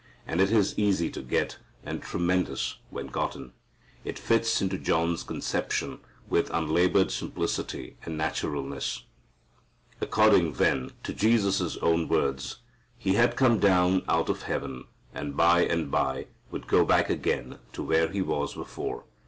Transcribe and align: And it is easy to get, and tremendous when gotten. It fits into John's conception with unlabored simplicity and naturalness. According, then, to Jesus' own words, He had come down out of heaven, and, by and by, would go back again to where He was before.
And 0.25 0.41
it 0.41 0.49
is 0.49 0.73
easy 0.79 1.11
to 1.11 1.21
get, 1.21 1.59
and 1.83 2.01
tremendous 2.01 2.77
when 2.89 3.05
gotten. 3.05 3.53
It 4.03 4.17
fits 4.17 4.59
into 4.59 4.79
John's 4.79 5.21
conception 5.21 5.99
with 6.27 6.49
unlabored 6.49 7.11
simplicity 7.11 7.97
and 8.03 8.17
naturalness. 8.17 9.03
According, 10.01 10.53
then, 10.53 10.93
to 11.03 11.13
Jesus' 11.13 11.77
own 11.83 12.07
words, 12.07 12.61
He 12.97 13.13
had 13.13 13.35
come 13.37 13.59
down 13.59 14.01
out 14.09 14.27
of 14.29 14.41
heaven, 14.41 14.85
and, 15.13 15.37
by 15.37 15.65
and 15.65 15.91
by, 15.91 16.25
would 16.49 16.65
go 16.65 16.83
back 16.83 17.11
again 17.11 17.59
to 17.73 17.83
where 17.83 18.07
He 18.09 18.23
was 18.23 18.55
before. 18.55 19.05